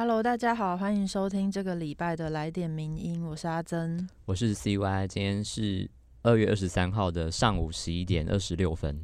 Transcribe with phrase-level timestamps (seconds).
[0.00, 4.08] Hello，大家好，欢迎收听这个礼拜的来点名音，我是阿珍。
[4.24, 5.90] 我是 CY，今天是
[6.22, 8.98] 二月二十三号的上午十一点二十六分。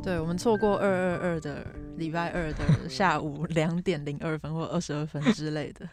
[0.00, 1.66] 对，我们错过二二二的
[1.96, 5.88] 礼拜二的下午 两点零二分或二十二分之类的，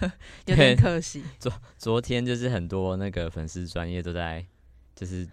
[0.44, 1.24] 有点可惜。
[1.38, 4.44] 昨昨天就是很多那个粉丝专业都在
[4.94, 5.26] 就是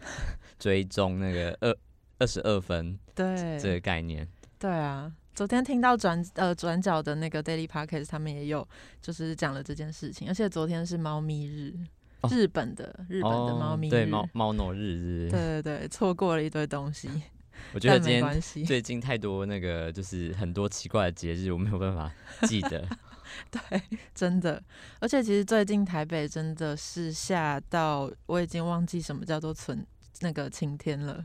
[0.59, 1.77] 追踪那个二
[2.19, 3.59] 二十二分对。
[3.59, 4.27] 这个概念。
[4.59, 8.67] 对啊，昨天听到转呃转角的那个 Daily Podcast，他们也有
[9.01, 11.73] 就是讲了这件事情，而且昨天是猫咪日，
[12.21, 12.29] 哦。
[12.31, 15.29] 日本的日本的猫咪日，对猫猫诺日日。
[15.31, 17.09] 对对对，错过了一堆东西，
[17.73, 18.41] 我觉得今天。
[18.65, 22.11] 最近太多那个就是很多奇怪的节日，我没有办法
[22.47, 22.87] 记得。
[23.51, 23.81] 对，
[24.13, 24.61] 真的，
[24.99, 29.85] 而且其实最近台北真的是下到我已经忘记什么叫做存
[30.21, 31.23] 那个晴天了。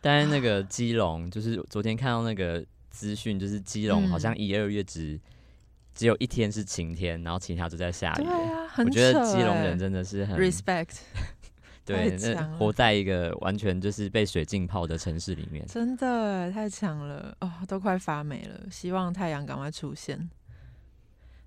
[0.00, 5.20] 但是那 个基隆，就是昨天看到那个资讯，就是基隆好像嗯一二月只
[5.94, 8.32] 只有一天是晴天，然后其他都在下雨对。
[8.32, 11.00] 啊，很我觉得基隆欸人真的是很 respect，
[11.84, 15.64] 对，那活在一个完全就是被水浸泡的城市里面。
[15.66, 18.60] 真的太强了哦，都快发霉了。
[18.70, 20.30] 希望太阳赶快出现。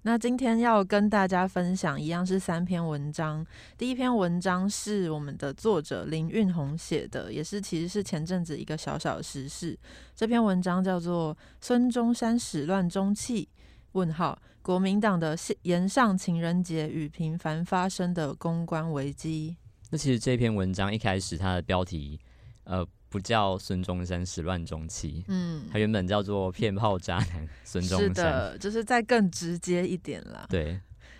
[0.07, 3.43] 那今天要跟大家分享一样是三篇文章。
[3.75, 9.75] 第一篇文章是我们的作者林运宏写的，也是其实是前阵子一个小小的时事。
[10.15, 13.45] 这篇文章叫做《孙中山始乱终弃》，
[13.93, 19.55] 问号国民党的延上情人节与频繁发生的公关危机。
[19.89, 22.19] 那其实这篇文章一开始它的标题，
[22.65, 22.85] 呃，
[23.15, 28.13] 不叫孙中山始乱终弃，嗯，他原本叫做骗炮渣男孙中是山。
[28.15, 30.45] 的，就是再更直接一点啦。
[30.49, 30.77] 对，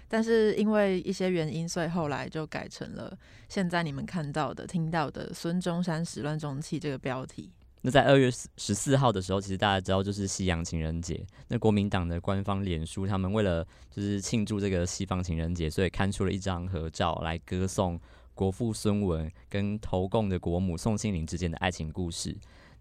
[0.09, 7.49] 但是因为一些原因，所以后来就改成了现在你们看到的、听到的“孙中山始乱终弃”这个标题。
[7.79, 11.25] 那在二月十四号的时候，其实大家知道就是西洋情人节。
[11.47, 17.97] 那国民党的官方脸书，他们为了就是庆祝这个西方情人节，所以刊出了一张合照来歌颂
[18.35, 22.29] 国父孙文跟投共的国母宋庆龄之间的爱情故事。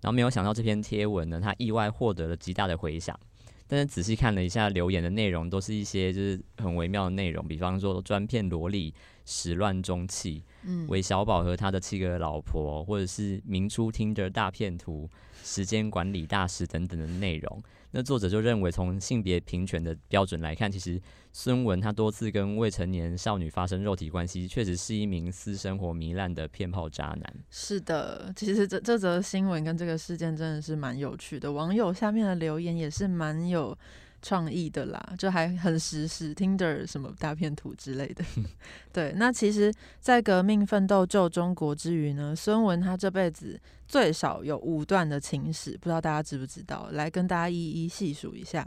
[0.03, 3.19] 然后没有想到这篇贴文呢，他意外获得了极大的回响。
[3.67, 8.93] 但是仔细看了一下留言的内容，都是一些就是很微妙的内容，比方说专骗萝莉、
[9.25, 15.09] 始乱终弃，嗯，韦小宝和他的七个老婆，或者是明初听的大片图、
[15.43, 17.63] 时间管理大师等等的内容。
[17.97, 21.01] 那作者就认为，从性别平权的标准来看，其实
[21.33, 27.35] 孙文他多次跟未成年少女发生肉体关系，确实是一名私生活糜烂的骗炮渣男。
[27.51, 33.79] 是的，其实这这则新闻跟这个事件真的是蛮有趣的，网友下面的留言也是蛮有
[34.25, 38.25] 创意的啦，就还很时事，Tinder 什么大片图之类的。
[38.91, 39.71] 对，那其实，
[40.01, 46.89] 在革命奋斗救中国之余呢，孙文他这辈子最少有五段的情史，不知道大家知不知道？
[46.93, 48.67] 来跟大家一一细数一下。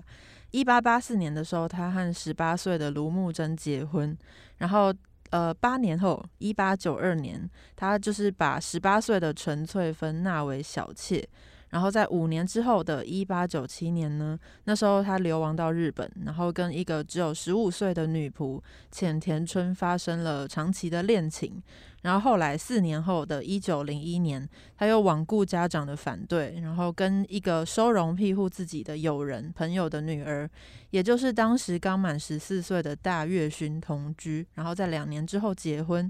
[0.51, 4.15] 一八八四年的时候，他和十八岁的卢慕贞结婚，
[4.59, 4.93] 然后
[5.31, 11.27] 呃，八年后，一八九二年，他就是把十八岁的陈翠芬纳为小妾。
[11.69, 21.61] 然后在五年之后的一八九七年呢，那时候他流亡到日本，然后跟一个只有十五岁的女仆浅田春发生了长期的恋情。
[22.03, 30.49] 然后后来四年后的一九零一年，他又罔顾家长的反对，然后跟一个收容庇护自己的友人朋友的女儿，
[30.91, 36.09] 也就是当时刚满十四岁的大月勋同居，然后在两年之后结婚。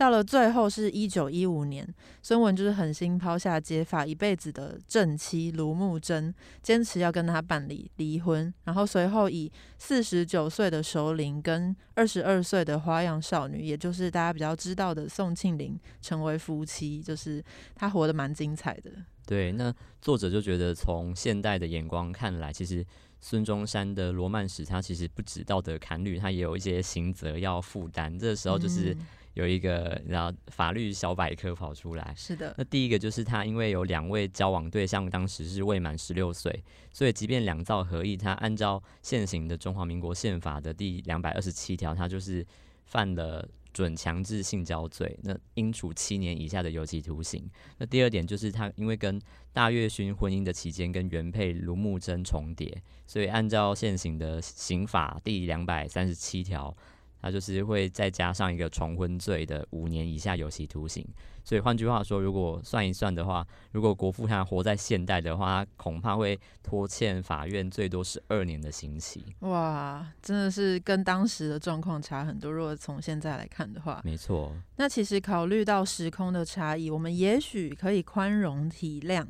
[0.00, 1.86] 到了最后是一九一五年，
[2.22, 17.44] 孙文就是狠心抛下结发一辈子的正妻卢慕贞，坚持要跟他办理离婚，然后随后以四十九岁的首领跟二十二岁的花样少女，也就是大家比较知道的宋庆龄成为夫妻，就是
[17.74, 18.90] 他活得蛮精彩的。
[19.26, 22.82] 对，那作者就觉得从现代的眼光看来，其实
[23.20, 28.18] 孙中山的罗曼史他其实不止道德坎律，他也有一些刑责要负担。
[28.18, 32.12] 这时候就是嗯有一个然后法律小百科跑出来。
[32.16, 36.62] 是的，那第一个就是他，因为有两位交往对象当时是未满十六岁，
[36.92, 42.44] 所以即便两造合意，他按照现行的中华民国宪法的第两百二十七条，他就是
[42.86, 47.48] 犯了准强制性交罪，那应处七年以下的有期徒刑。
[47.78, 49.20] 那第二点就是他因为跟
[49.52, 56.76] 大月勋婚姻的期间跟原配卢慕贞重叠，所以按照现行的刑法第两百三十七条。
[57.20, 61.06] 他就是会再加上一个重婚罪的五年以下有期徒刑。
[61.42, 69.24] 所以换句话说，如果算一算的话，如果国父他活在现代的话，恐怕会拖欠法院最多十二年的刑期。
[69.40, 72.52] 哇，真的是跟当时的状况差很多。
[72.52, 74.52] 如果从现在来看的话，没错。
[74.76, 79.26] 那其实考虑到时空的差异，我们也许可以宽容体谅，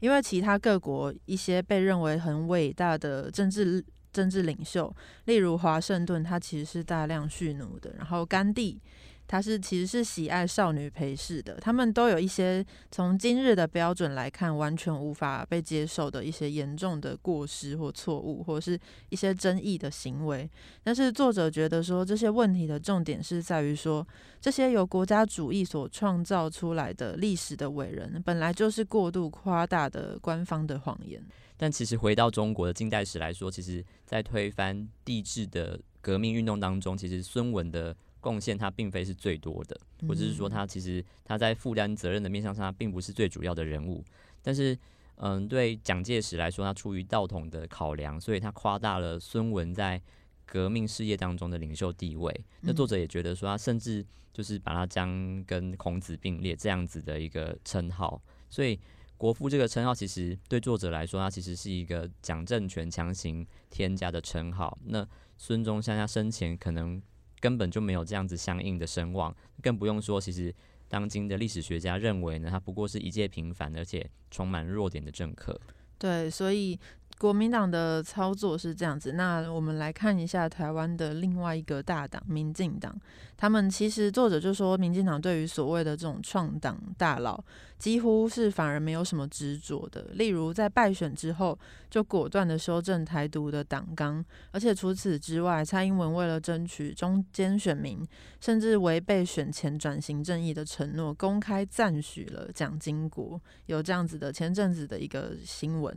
[0.00, 3.82] 因为其他各国一些被认为很伟大的政治
[4.14, 4.94] 政治领袖，
[5.24, 8.80] 例如华盛顿，他其实是大量蓄奴的，然后甘地。
[9.26, 18.78] 他是其实是喜爱少女陪侍的，他们都有一些从今日的标准来看完全无法被接受的一些严重的过失或错误，或是
[19.08, 20.48] 一些争议的行为。
[20.82, 24.06] 但是作者觉得说这些问题的重点是在于说，
[24.42, 31.24] 这些由国家主义所创造出来的历史的伟人，本来就是过度夸大的官方的谎言。
[31.64, 37.96] 但其实回到中国的近代史来说，其实在推翻帝制的革命运动当中，其实孙文的。
[38.20, 39.78] 贡献他并非是最多的，
[40.08, 44.02] 或者是说他其实他在负担责任的面向上，他并不是最主要的人物。
[44.40, 44.74] 但是，
[45.16, 50.00] 嗯，对蒋介石来说，他出于道统的考量，所以他夸大了孙文在
[50.46, 52.34] 革命事业当中的领袖地位。
[52.62, 54.02] 那作者也觉得说，他甚至
[54.32, 58.18] 就是把他将跟孔子并列这样子的一个称号。
[58.48, 58.80] 所以，
[59.16, 64.78] 国父这个称号其实对作者来说，他其实是一个蒋政权强行添加的称号。
[64.84, 65.06] 那
[65.36, 67.02] 孙中山他生前可能。
[67.40, 70.54] 根本就没有这样子相应的声望，更不用说，其实
[70.88, 75.60] 当今的历史学家认为呢，他不过是一介平凡而且充满弱点的政客。
[75.98, 76.80] 对，所以。
[77.18, 82.94] 国民党的操作是这样子，那我们来看一下台湾的另外一个大党——民进党。
[83.36, 87.42] 他们其实作者就说，民进党对于所谓的这种创党大佬，
[87.78, 90.06] 几乎是反而没有什么执着的。
[90.12, 91.58] 例如在败选之后，
[91.90, 98.06] 就果断的修正台独的党纲，而且除此之外，蔡英文为了争取中间选民，
[98.40, 103.40] 甚至违背选前转型正义的承诺，公开赞许了蒋经国。
[103.66, 105.94] 有这样子的前阵子的一个新闻，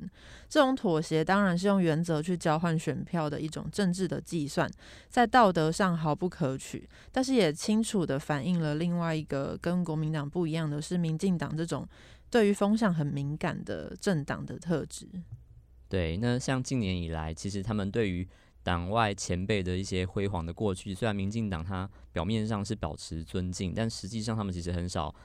[0.47, 1.01] 这种妥。
[1.07, 4.69] 协当然是用原则去交换选票的一种政治的计算，
[5.07, 11.87] 在道德上毫不可取，但是也清楚的反映了另外一个跟国民党不一样的是，民进党这种
[12.29, 15.07] 对于风向很敏感的政党的特质。
[15.87, 18.27] 对，那像近年以来，其实他们对于
[18.61, 25.15] 党外前辈的一些辉煌的过去，虽然民进党它表面上是保持尊敬，但实际上他们其实很少。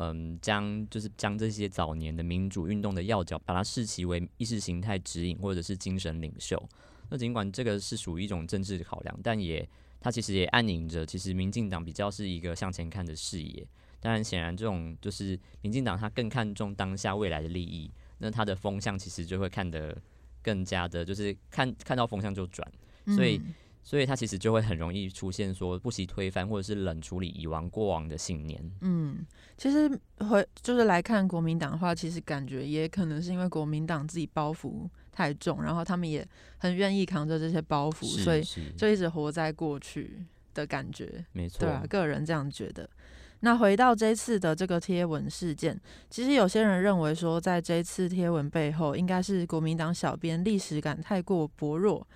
[0.00, 6.56] 嗯，将就是将这些早年的民主运动的要角，把它视其为意识形态指引或者是精神领袖。
[7.10, 9.68] 那尽管这个是属于一种政治考量，但也
[10.00, 13.66] 它其实也暗影着，其实民进党比较是一个向前看的视野。
[13.98, 20.00] 当然，显然这种就是民进党它更看重当下未来的利益，那它的风向其实就会看得
[20.42, 22.70] 更加的，就是看看到风向就转，
[23.16, 23.40] 所以。
[23.88, 28.62] 所以他其实就会很容易出现说不惜推翻或者是冷处理以往过往的信念。
[28.82, 29.24] 嗯，
[29.56, 29.88] 其实
[30.18, 36.22] 回就是来看国民党的话，其实感觉也可能是因为国民党自己包袱太重，然后他们也
[36.58, 38.42] 很愿意扛着这些包袱，所以
[38.76, 41.24] 就一直活在过去的感觉。
[41.32, 42.86] 没错，对啊，个人这样觉得。
[43.40, 45.80] 那回到这次的这个贴文事件，
[46.10, 52.06] 其实有些人认为说，在这次贴文背后，应该是国民党小编历史感太过薄弱。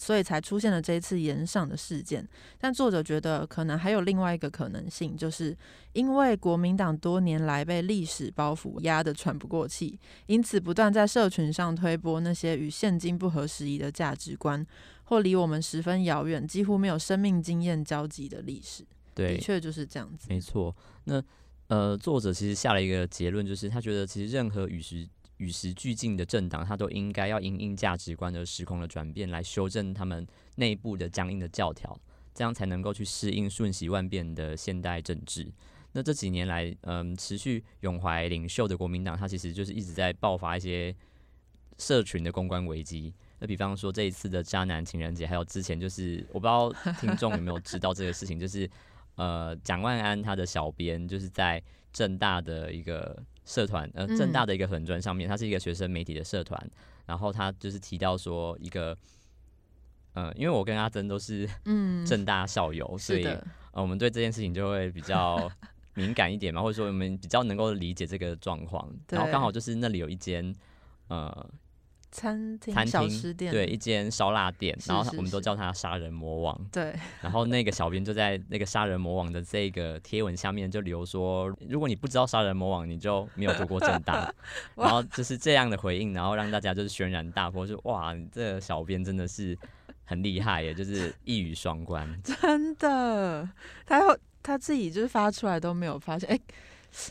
[0.00, 2.26] 所以才出现了这一次延上的事件，
[2.58, 5.54] 但作者觉得可能还有另外一个可能性，就是
[5.92, 14.66] 因为国民党多年来被历史包袱压得喘不过气，因此不断在社群上推播那些与现今不合时宜的价值观，
[15.04, 18.82] 或离我们十分遥远、几乎没有生命经验交集的历史。
[19.14, 20.26] 对，的确就是这样子。
[20.30, 20.74] 没错。
[21.04, 21.22] 那
[21.68, 25.06] 呃，作者其实下了一个结论，就是他觉得其实任何与时
[25.40, 31.98] 与时俱进的政党，它都应该要因应价值观的时空的转变，来修正他们内部的僵硬的教条，
[32.34, 35.50] 这样才能够去适应瞬息万变的现代政治。
[35.92, 40.94] 那这几年来，嗯，持续永怀领袖的国民党，它其实就是一直在爆发一些
[41.78, 43.14] 社群的公关危机。
[43.38, 46.70] 那比方说这一次的渣男情人节，还有之前就是我不知道
[47.00, 48.70] 听众有没有知道这个事情，就是
[49.14, 51.62] 呃，蒋万安他的小编就是在
[51.94, 53.24] 正大的一个。
[53.50, 56.70] 社团呃，正大的一个粉砖上面，它是一个学生媒体的社团，
[57.04, 58.96] 然后他就是提到说一个，
[60.12, 62.06] 呃，因为我跟阿珍都是嗯。
[62.06, 65.50] 正大校友，所以呃我们对这件事情就会比较
[65.94, 70.54] 敏感一点嘛，或者说我们比较能够理解这个状况，然后刚好就是那里有一间
[71.08, 71.50] 呃。
[72.10, 76.60] 餐厅、小吃店，对，一间烧腊店，然后我们都叫他杀人魔王。
[76.72, 84.32] 对， 然后那个小编就在那个杀人魔王的这个贴文下面就留说，如果你不知道杀人魔王，你就没有读过正大。
[84.74, 89.56] 然后就是这样的回应，然后让大家就是轩然大波，就哇，这个小编真的是
[90.04, 92.08] 很厉害耶，就是一语双关。
[92.22, 93.48] 真的，
[93.86, 96.40] 他要他自己就是发出来都没有发现，哎、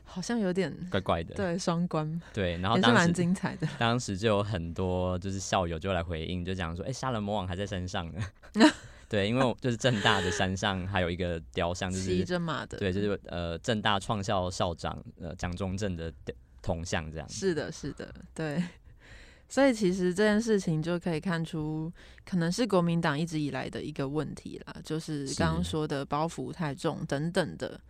[0.04, 3.68] 好像有点怪怪的，对双关，对，然后也是蛮精彩的。
[3.80, 8.12] 当时就有很多就是校友就来回应，就讲说，哎、杀人魔王还在山上
[8.54, 8.70] 呢。
[9.08, 16.14] 对，因为我就是正大的山上还有一个雕像，就是骑着马的，对，就是呃正大创校校长呃蒋中正的
[16.62, 17.28] 铜像这样。
[17.28, 18.62] 是的，是的，对。
[19.50, 21.92] 所以其实这件事情就可以看出，
[22.24, 27.82] 可能是国民党一直以来的一个问题啦，就是刚刚说的包袱太重等等的。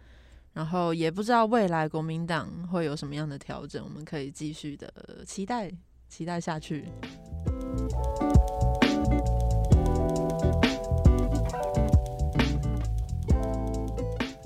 [0.60, 5.72] 然后也不知道未来国民党会有什么样的调整，我们可以继续的期待，
[6.10, 6.84] 期待下去。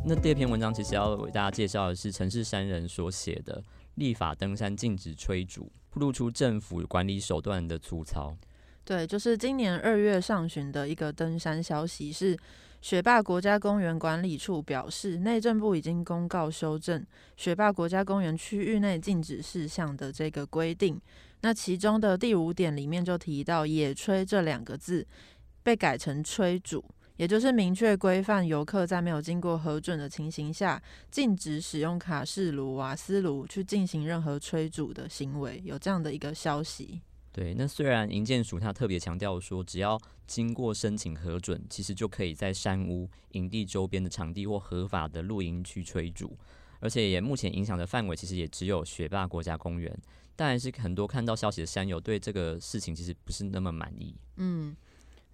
[0.05, 3.59] 那第二篇文章其实要为大家介绍的是城市山人所写的
[3.95, 8.37] 《立法登山禁止吹竹》，暴露出政府管理手段的粗糙。
[8.85, 12.37] 对，就是今年二月上旬的一个登山消息是，
[12.83, 17.01] 雪霸国家公园管理处表示，内政部已经公告修正
[17.37, 20.99] 雪霸国家公园区域内禁止事项的这个规定。
[21.43, 25.07] 那其中的第五点里面就提到“野炊”这两个字
[25.63, 26.83] 被改成“吹煮”，
[27.15, 36.99] 也就是明确规范游客在没有经过核准的情形下，禁止使用卡式炉、瓦斯炉去进行任何炊煮的行为，有这样的一个消息。
[37.33, 46.37] 对，那虽然营建署他特别强调说，只要经过申请核准，其实就可以在山屋、营地周边的场地或合法的露营区吹煮，
[46.79, 49.99] 而且也目前影响的范围其实也只有学霸国家公园，
[50.35, 54.15] 但还是很多看到消息的山友对这个事情其实不是那么满意。
[54.37, 54.75] 嗯，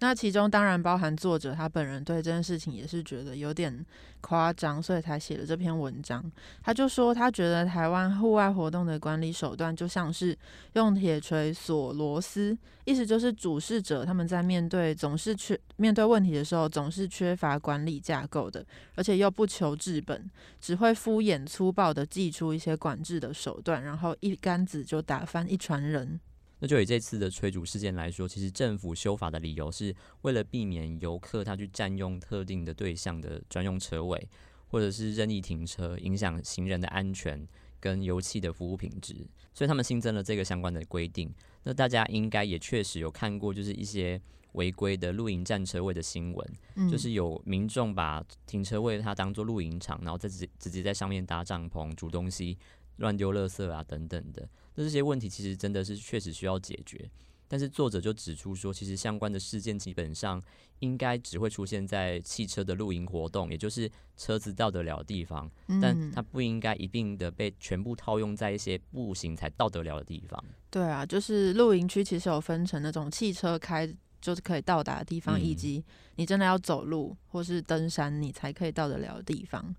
[0.00, 3.84] 那其中当然包含作者他本人对这件事情也是觉得有点
[4.22, 6.24] 夸张，所以才写了这篇文章。
[6.62, 10.36] 他就说，他觉得台湾户外活动的管理手段就像是
[10.72, 18.64] 用铁锤锁螺丝，意思就是主事者他们在面对总是缺面对问题的时候，总是缺乏管理架构的，
[18.94, 20.30] 而且又不求治本，
[20.60, 26.18] 只会敷衍粗暴的祭出一些管制的手段，然后一竿子就打翻一船人。
[26.60, 34.28] 那就以这次的吹竹事件来说，其实政府修法的理由是为了避免游客他去占用特定的对象的专用车位，
[34.68, 37.46] 或者是任意停车，影响行人的安全
[37.80, 39.14] 跟油气的服务品质，
[39.54, 41.32] 所以他们新增了这个相关的规定。
[41.62, 44.20] 那大家应该也确实有看过，就是一些
[44.52, 52.58] 违规的露营占车位的新闻，嗯，就是有民众把停车位它当做露营场，然后再直直接在上面搭帐篷、煮东西、
[52.96, 54.48] 乱丢垃圾啊等等的。
[54.80, 57.08] 那这些问题其实真的是确实需要解决。
[57.46, 60.40] 但是作者就指出说，其实相关的事件基本上
[60.78, 65.50] 应该只会出现在汽车的露营活动，也就是车子到得了的地方，
[65.82, 70.42] 但嗯它不应该一并的被全部套用在一些步行才到得了的地方。
[70.70, 75.84] 对啊，就是露营区其实有分成那种汽车开就是可以到达的地方，嗯以及
[76.14, 79.74] 你真的要走路或是登山你才可以到得了的地方。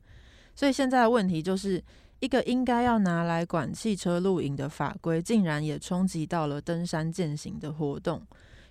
[0.53, 1.81] 所以现在的问题就是，
[2.21, 8.25] 一个应该要拿来管汽车露营的法规，竟然也冲击到了登山践行的活动。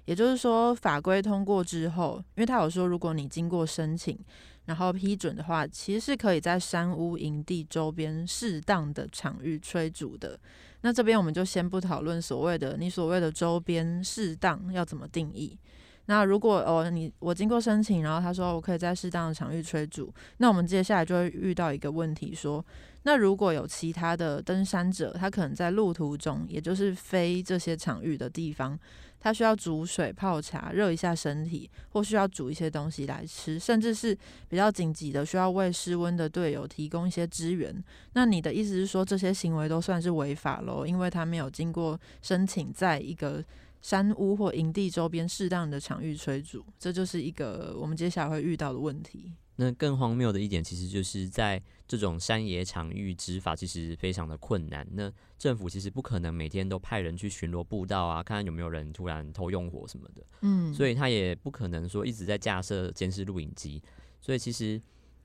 [0.05, 4.19] 也就是说，法规通过之后，因为他有说，如果你经过申请，
[4.67, 10.39] 然后批准的话，其实是可以在山屋、营地周边适当的场域吹煮的。
[10.83, 15.59] 那这边我们就先不讨论所谓的你所谓的周边适当要怎么定义。
[16.07, 22.65] 那如果哦你我经过申请，然后他说我可以在适当的场域吹煮，那我们接下来就会遇到一个问题说，
[23.03, 28.79] 那如果有其他的登山者，他可能在路途中，也就是非这些场域的地方，
[29.19, 34.17] 他需要煮水泡茶热一下身体，或需要煮一些东西来吃，甚至是
[34.49, 37.75] 比较紧急的需要为失温的队友提供一些支援。
[38.13, 40.85] 那你的意思是说，这些行为都算是违法喽？
[40.87, 43.43] 因为他没有经过申请，在一个
[43.81, 49.33] 山屋或营地周边适当的场域吹煮，这就是一个我们接下来会遇到的问题。
[49.63, 54.89] 那更荒谬的一点，其实就是在这种山野场域执法，其实非常的困难。
[54.93, 60.23] 那政府其实不可能每天都派人去巡逻步道啊，看看有没有人突然偷用火什么的。
[60.41, 63.83] 嗯，所以他也不可能说一直在架设监视录影机，
[64.19, 64.81] 所以其实，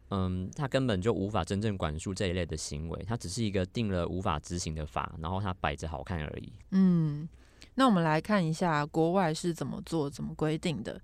[0.09, 6.51] 嗯，他根本就无法真正管束这一类的行为，他只是一个定了无法执行的法，然后他摆着好看而已。
[6.71, 7.25] 嗯，
[7.75, 10.99] 那我们来看一下国外是怎么做、怎么规定的。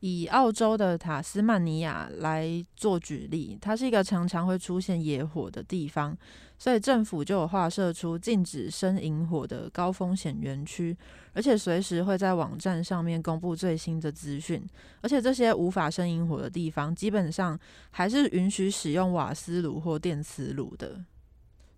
[0.00, 6.16] 以澳洲的塔斯曼尼亚来做举例，它是一个常常会出现野火的地方，
[6.58, 10.96] 所以政府就有划设出禁止生引火的高风险园区，
[11.34, 14.62] 而且随时会在网站上面公布最新的资讯。
[15.02, 17.58] 而且这些无法生引火的地方，基本上
[17.90, 21.04] 还是允许使用瓦斯炉或电磁炉的。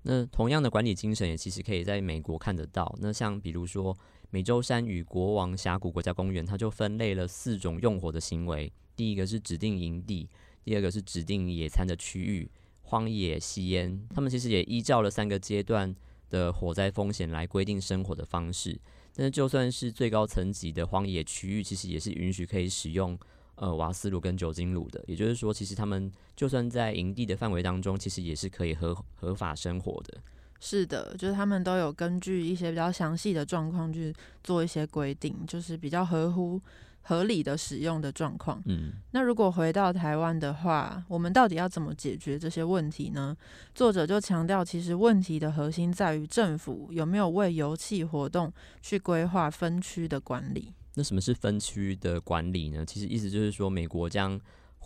[0.05, 2.93] 那同样的管理精神也其实可以在美国看得到。
[3.01, 3.97] 那像比如说
[4.33, 8.73] 美洲山与国王峡谷国家公园，它就分类了四种用火的行为。
[8.97, 10.27] 第一个是指定营地，
[10.65, 14.03] 第二个是指定野餐的区域，荒野吸烟。
[14.09, 15.95] 他们其实也依照了三个阶段
[16.31, 18.81] 的火灾风险来规定生火的方式。
[19.15, 23.19] 但是就算是最高层级的荒野区域，其实也是允许可以使用
[23.57, 25.05] 呃瓦斯炉跟酒精炉的。
[25.07, 30.19] 也就是说，其实他们就算在营地的范围当中，其实也是可以合合法生活的。
[30.63, 34.15] 是的，就是他们都有根据一些比较详细的状况去
[34.45, 36.61] 做一些规定，就是比较合乎。
[37.05, 38.63] 合理的使用的状况。
[38.67, 43.37] 嗯，那如果回到台湾的话，我们到底要怎么解决这些问题呢？
[43.75, 50.73] 作者就强调，其实问题的核心在于政府有没有为油气活动去规划分区的管理。
[50.95, 52.87] 那什么是分区的管理呢？
[52.87, 54.41] 其实意思就是说，美国将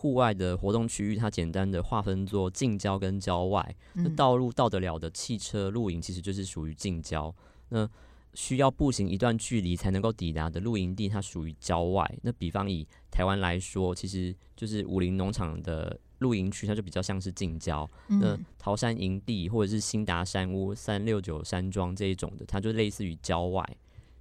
[0.06, 3.74] 户外的活动区域，它简单的划分作近郊跟郊外。
[3.94, 7.34] 那道路到得了的汽车露营，其实就是属于近郊。
[7.70, 7.90] 那
[8.32, 12.08] 需要步行一段距离才能够抵达的露营地，它属于郊外。
[12.22, 17.88] 那比方以台湾来说，其实就是武林农场的露营区，它就比较像是近郊。
[18.06, 23.68] 那桃山营地或者是新达山屋、三六九山庄这一种的，它就类似于郊外。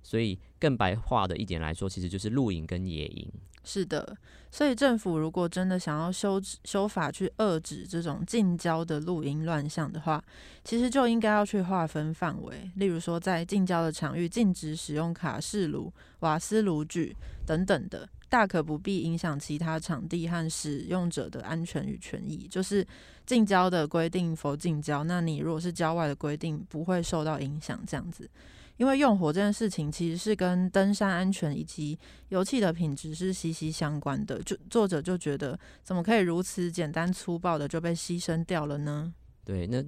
[0.02, 3.32] 所以更白话的一点来说，其实就是露营跟野营。
[3.66, 4.16] 是的，
[4.52, 10.24] 所以政府如果真的想要修修法去遏制这种近郊的露营乱象的话，
[10.64, 22.48] 其实就应该要去划分范围，例如说在近郊的场域禁止使用卡式炉、瓦斯炉具等等的，大可不必影响其他场地和使用者的安全与权益。
[22.48, 22.86] 就是
[23.26, 28.30] 近郊的规定否近郊，那你如果是郊外的规定不会受到影响，这样子。
[28.78, 31.98] 因为用火这件事情其实是跟登山安全以及
[32.30, 39.14] 油气的品质是息息相关的，就作者就觉得怎么可以如此简单粗暴的就被牺牲掉了呢？
[39.44, 39.84] 对，那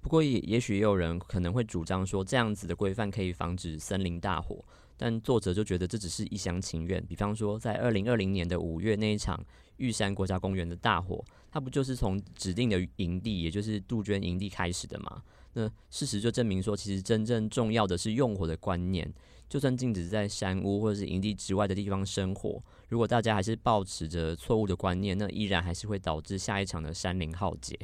[0.00, 4.64] 不过也也许也有人可能会主张说这样子的规范可以防止森林大火，
[4.96, 7.04] 但作者就觉得这只是一厢情愿。
[7.04, 9.38] 比方说，在二零二零年的五月那一场
[9.76, 15.22] 玉山国家公园的大火，它不就是从指定的营地，也就是杜鹃营地开始的吗？
[15.52, 19.12] 那事实就证明说，其实真正重要的是用火的观念。
[19.48, 27.76] 就算禁止在山屋或者是营地之外的地方生火，如果大家还是保持着错误的观念，那依然还是会导致下一场的山林浩劫。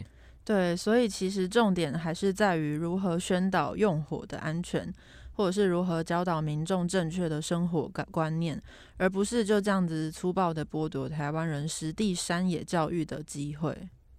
[0.45, 4.95] 对，所以其实重点还是在于如何宣导用火的安全，
[5.33, 8.63] 或者是如何教导民众正确的生活观观念，
[8.97, 13.77] 而不是就这样子粗暴的剥夺台湾人实地山野教育的机会。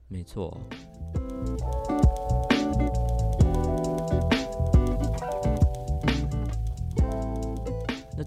[0.09, 0.59] 没错。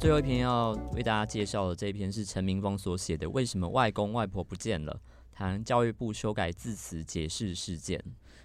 [0.00, 4.94] 最后一篇要为大家介绍的这一篇是陈明峰所写的《为什么外公外婆不见了》，
[5.30, 8.02] 谈教育部修改字词解释事件。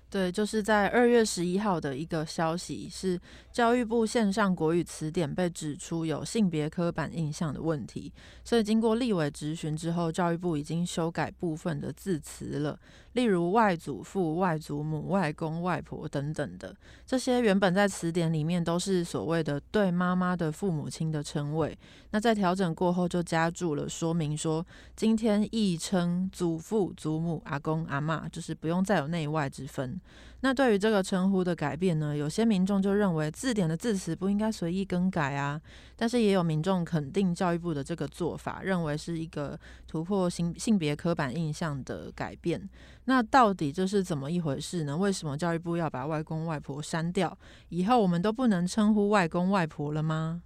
[0.10, 3.20] 对，就是在二月十一号的一个消息，是
[3.52, 8.14] 教育部线上国语词典被指出有性别刻板印象的问题，
[8.44, 12.80] 所以经过立委质询之后，教育部已经修改部分的字词了。
[13.14, 21.78] 例如外祖父、外祖母、外公、外婆等等的，这些原本在词典里面都是所谓的对妈妈的父母亲的称谓，
[22.12, 24.66] 那在调整过后就加注了说明说，
[24.98, 30.00] 今天亦称祖父、祖母、阿公、阿妈，就是不用再有内外之分。
[30.42, 35.60] 那对于这个称呼的改变呢，有些民众就认为字典的字词不应该随意更改啊，
[35.96, 42.70] 但是也有民众肯定教育部的这个做法，认为是一个突破性性别刻板印象的改变。
[43.06, 44.96] 那到底这是怎么一回事呢？
[44.96, 47.36] 为什么教育部要把外公外婆删掉？
[47.70, 50.44] 以后我们都不能称呼外公外婆了吗？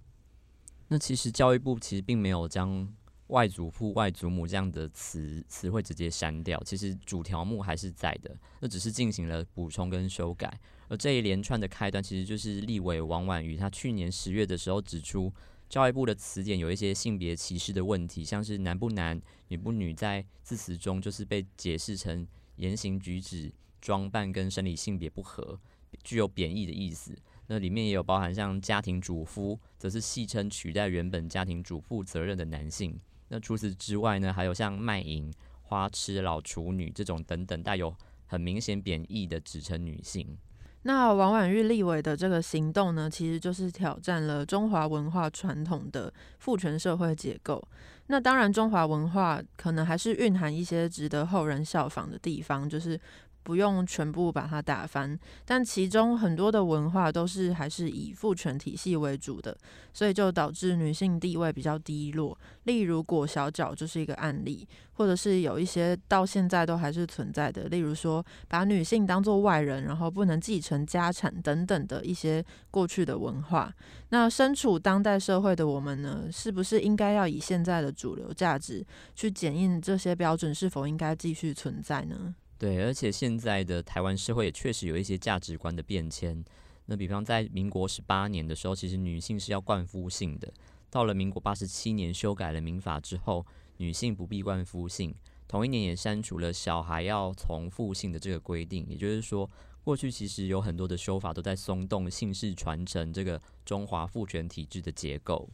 [0.88, 2.88] 那其实教育部其实并没有将。
[3.30, 10.60] 外祖父、外祖母这样的词词汇直接删掉，其实主条目还是在的，那只是进行了补充跟修改。
[10.88, 15.32] 而这一连串的开端，其实就是立委王婉瑜他去年十月的时候指出，
[15.68, 25.60] 教育部的词典有一些性别歧视的问题，像是男不男、女不女，在字词中就是被解释成言行举止、装扮跟生理性别不合，
[26.02, 27.16] 具有贬义的意思。
[27.46, 32.98] 那里面也有包含像家庭主夫，则是戏称取代原本家庭主妇责任的男性。
[33.30, 37.94] 那除此之外呢，还有像卖淫、花痴、老处女这种等等带有
[38.26, 40.36] 很明显贬义的指称女性。
[40.82, 47.62] 那王婉玉立委的这个行动呢，其实就是挑战了中华文化传统的父权社会结构。
[48.06, 52.98] 那当然，中华文化可能还是蕴含一些值得后人效仿的地方，就是
[53.42, 59.56] 不用全部把它打翻，但其中很多的文化都是还是以父权体系为主的，
[59.92, 62.36] 所以就导致女性地位比较低落。
[62.64, 73.72] 例如裹小脚就是一个案例，或者是有一些到现在都还是存在的，例如说把女性当做外人，然后不能继承家产等等的一些过去的文化。
[74.10, 82.34] 那身处当代社会的我们呢，是不是应该要以现在的主流价值去检验这些标准是否应该继续存在呢？
[82.60, 86.44] 对，而且现在的台湾社会也确实有一些价值观的变迁。
[86.84, 90.46] 那比方在民国十八年的时候，其实女性是要冠夫姓的；
[90.90, 93.46] 到了民国八十七年修改了民法之后，
[93.78, 95.14] 女性不必冠夫姓。
[95.48, 98.86] 同一年也删除了小孩要从父姓的这个规定。
[98.90, 99.48] 也就是说，
[99.82, 105.48] 过去其实有很多的修法都在松动姓氏传承这个中华父权体制的结构。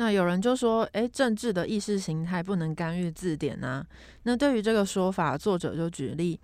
[0.00, 3.84] 那有人就说，诶，政治的意识形态不能干预字典啊。
[4.22, 6.38] 那对于这个说法，作者就举例，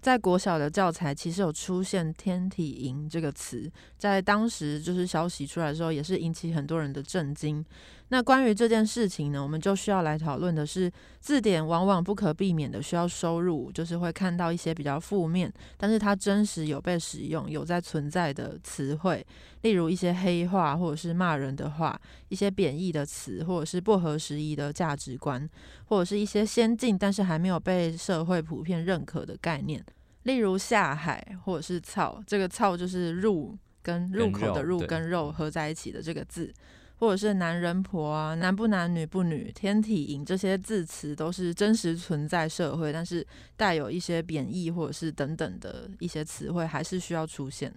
[0.00, 3.68] 在国小的教材其实有出现“天体营”这个词，
[3.98, 7.64] 在当时就是消息出来的时候，也是引起很多人的震惊。
[8.12, 19.24] 那关于这件事情呢，我们就需要来讨论的是，字典往往不可避免的需要收入，就是会看到一些比较负面，但是它真实有被使用、有在存在的词汇，
[19.62, 25.48] 例如一些黑话或者是骂人的话，一些贬义的词，或者是不合时宜的价值观，
[25.84, 29.80] 或者是一些先进但是还没有被社会普遍认可的概念，
[30.24, 36.52] 例如下海或者是“操”，这个“操”就是入跟入口的“入”跟肉合在一起的这个字。
[37.00, 47.74] 或者是男人婆啊，男不男女不女，天体营这些字词都是真实存在社会，但是带有一些贬义或者是等等的一些词汇，还是需要出现。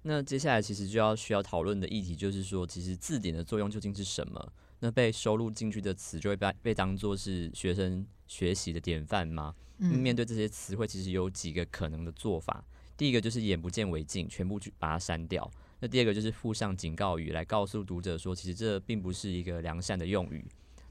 [0.00, 4.52] 那接下来其实就要需要讨论的议题就是说，其实字典的作用究竟是什么？
[4.80, 9.54] 那被收录进去的词就会被被当做是学生学习的典范吗？
[9.76, 12.64] 面对这些词汇，其实有几个可能的做法。
[12.96, 15.50] 第一个就是眼不见为净，全部去把它删掉。
[15.84, 20.42] 那第二个就是附上警告语来告诉读者说，其实这并不是一个良善的用语。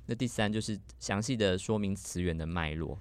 [0.06, 2.96] 那第三就是详细的说明词源的脉络。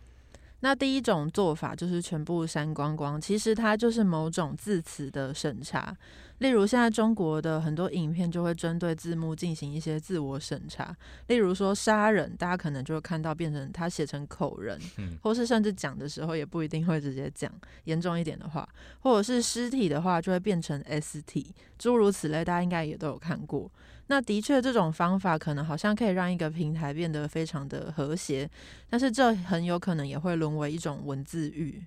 [0.64, 5.96] 那第一种做法就是全部删光光，其实它就是某种字词的审查。
[6.38, 10.96] 例如，现在中国的很多影片就会针对字幕进行一些自我审查。
[11.26, 14.78] 例如说杀人，大家可能就会看到变成他写成口人，
[15.22, 17.52] 或是甚至讲的时候也不一定会直接讲
[17.84, 18.68] 严重一点的话，
[19.00, 21.46] 或者是尸体的话就会变成 ST，，
[21.78, 23.70] 诸如此类，大家应该也都有看过。
[24.12, 28.46] 那的确，这种方法可能好像可以让一个平台变得非常的和谐，
[28.90, 31.82] 但是这很有可能也会沦为一种文字狱。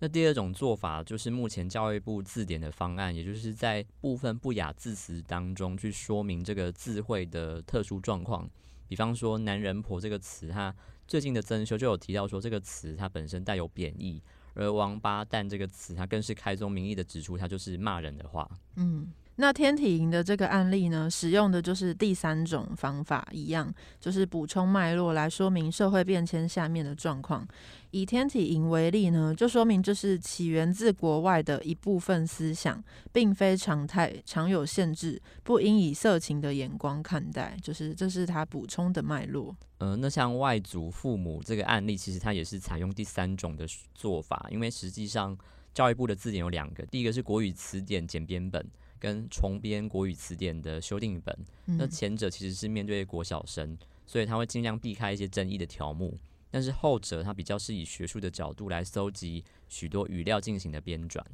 [0.00, 8.50] 那第二种做法就是目前教育部字典的方案，也就是在部分不雅字词当中去说明这个字汇的特殊状况。
[8.88, 10.74] 比方说“男人婆”这个词，它
[11.06, 14.20] 最近的增修就有提到说这个词它本身带有贬义，
[14.54, 18.50] 而“王八蛋”这个词，它更是开宗明义的指出它就是骂人的话。
[18.74, 19.12] 嗯。
[19.40, 27.48] 那天体营的这个案例呢，使用的就是第三种方法，一样就是补充脉络来说明社会变迁下面的状况。
[27.90, 37.56] 以天体营为例呢，就说明这是起源自国外的一部分思想，并非常态，常有限制，不应以色情的眼光看待。
[37.62, 39.56] 就是这是他补充的脉络。
[39.78, 45.34] 呃，那像外祖父母这个案例，其实它也是采用第三种的做法，因为实际上
[45.72, 48.62] 教育部的字典有两个，第一个是国语词典简编本。
[49.00, 56.16] 跟重编国语词典的修订本，那前者其实是面对国小生，所以他会尽量避开一些争议的条目，
[56.50, 61.24] 但是后者他比较是以学术的角度来搜集许多语料进行的编转。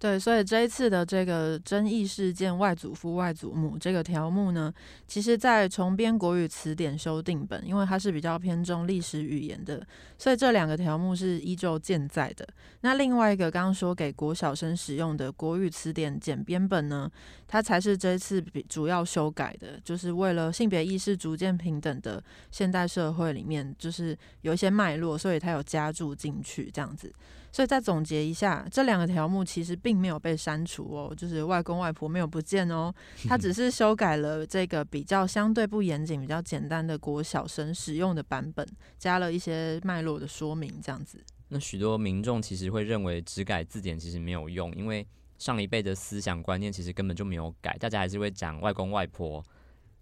[0.00, 4.72] 对，所以这一次的这个争议事件“外祖父、外祖母”这个条目呢，
[5.08, 9.84] 其实，在重编国语词典修订本，因为它是比较偏重历史语言的，
[10.16, 12.46] 所以这两个条目是依旧健在的。
[12.82, 17.10] 那另外一个刚刚说给国小生使用的国语词典简编本呢，
[17.48, 27.12] 它才是这一次主要修改的，就是为了性别意识逐渐平等的现代社会里面，就是有一些脉络，所以它有加注进去这样子。
[27.58, 32.94] 所以再总结一下，这两个条目其实并没有被删除哦，就是外公外婆没有不见哦，
[33.26, 38.64] 它只是修改了这个比较相对不严谨、比较简单的国小生使用的版本，
[38.96, 41.20] 加了一些脉络的说明，这样子。
[41.48, 45.04] 那许多民众其实会认为只改字典其实没有用，因为
[45.38, 49.42] 上一辈的思想观念其实根本就没有改，大家还是会讲外公外婆，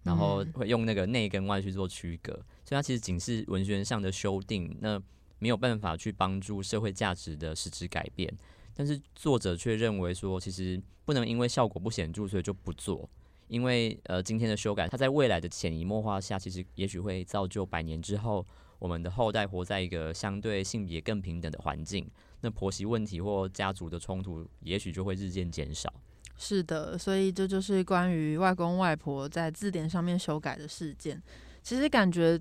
[0.03, 4.77] 然后会用那个内跟外去做区隔，所以它其实仅是文学上的修订。
[4.79, 5.01] 那
[5.39, 8.33] 没有办法去帮助社会价值的实质改变，
[8.75, 13.09] 但是作者却认为说，其实不能因为效果不显著，所以就不做。
[13.47, 18.45] 因为呃今天的修改，它在未来的潜移默化下，其实也许会造就百年之后
[18.77, 22.05] 我们的后代活在一个相对性别更平等的环境，
[22.41, 25.93] 那婆媳问题或家族的冲突，也许就会日渐减少。
[26.37, 31.21] 是的，所以这就是关于外公外婆在字典上面修改的事件。
[31.63, 32.39] 其实感觉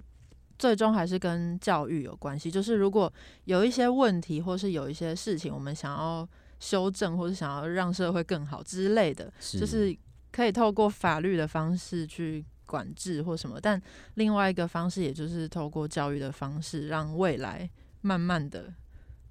[0.59, 3.13] 最终还是跟教育有关系，就是如果
[3.45, 6.29] 有一些问题，或是有一些事情，我们想要
[6.61, 9.97] 修正，或是想要让社会更好之类的，就是
[10.33, 13.61] 可以透过法律的方式去管制或什么。
[13.61, 13.81] 但
[14.15, 17.69] 另外一个方式，也就是透过教育的方式，让未来
[18.01, 18.73] 慢慢的。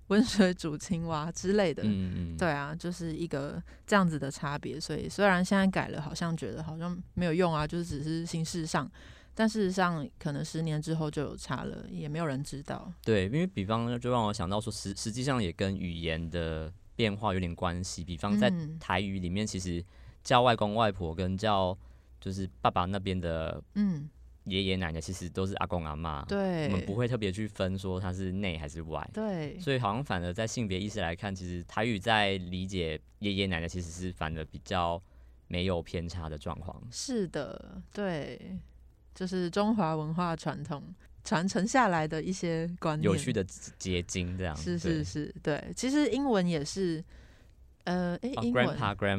[0.10, 4.80] 温水煮青蛙之类的，嗯嗯，对啊，就是一个这样子的差别。
[4.80, 8.88] 所以虽然现在改了，好像觉得好像没有用啊，就是只是形式上，
[9.36, 12.92] 但事实上可能十年之后就有差了，也没有人知道。
[13.04, 18.04] 对，因为比方就让我想到说，实实际上也跟语言的变化有点关系。
[18.04, 19.84] 比方在台语里面，其实
[20.24, 21.78] 叫外公外婆跟叫
[22.20, 24.10] 就是爸爸那边的，嗯。
[24.46, 35.02] 爷爷奶奶其实都是阿公阿妈，对，我们不会特别去分说他是内还是外，对，所以好像反而在性别意识来看，其实台语在理解爷爷奶奶其实是反而比较
[35.48, 36.80] 没有偏差的状况。
[36.92, 38.40] 是的，对，
[39.16, 40.84] 就是中华文化传统
[41.24, 43.44] 传承下来的一些观念，有趣的
[43.80, 47.04] 结晶，这样是是是，对，其实英文也是。
[47.86, 48.66] 呃，哎，英文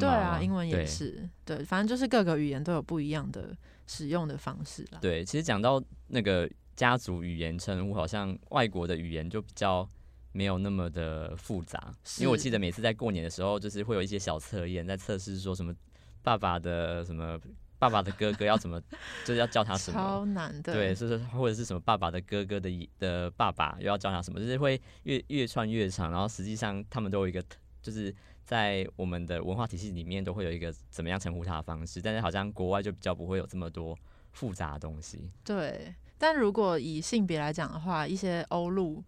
[0.01, 3.57] 对啊，英文也是对，反正就是各个语言都有不一样的
[3.87, 4.99] 使用的方式啦。
[5.01, 9.89] 对，其实讲到那个家族语言称呼，好像外国的语言就比较
[10.33, 11.95] 没有那么的复杂。
[12.19, 15.73] 因为我记得每次在过年的时候，就是会有一些小测验，在测试说什么
[16.21, 17.39] 爸爸的什么
[17.79, 18.81] 爸爸的哥哥要怎么，
[19.25, 20.73] 就是要叫他什么，超难的。
[20.73, 27.43] 对，就是或者是什么爸爸的哥哥的的爸爸又要叫他什么，就是会越越串越长，然后实际上他们都有一个
[27.83, 28.15] 就是。
[28.47, 33.99] 在我们的文化体系里面，都会有一个怎么样称呼他的方式，但是好像国外就比较不会有这么多
[34.31, 35.29] 复杂的东西。
[35.43, 39.03] 对，但如果以性别来讲的话，一些欧陆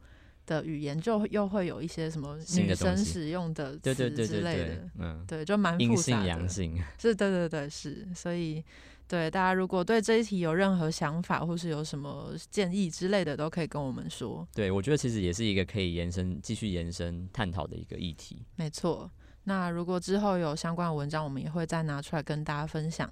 [0.48, 6.48] 的语言就又会有一些什么女生使用的词之类的，嗯，对，就蛮复杂的。
[6.48, 8.08] 是，对对对，是。
[8.14, 8.64] 所以，
[9.06, 14.48] 对大家如果对这一题有任何想法，或是有什么建议之类的，都可以跟我们说。
[14.54, 18.42] 对，我觉得其实也是一个可以延伸、继续延伸探讨的一个议题。
[18.56, 19.10] 没错。
[19.44, 23.10] 那如果之后有相关的文章，我们也会再拿出来跟大家分享。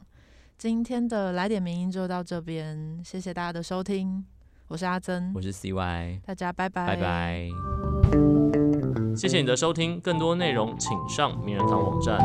[0.59, 4.25] 今天的来点名音就到这边，谢谢大家的收听，
[4.69, 5.33] 我是阿珍。
[5.35, 6.87] 我是 cy 大家拜拜。
[6.87, 7.49] 拜拜。
[9.17, 12.19] 谢谢你的收听更多内容请上名人堂网站。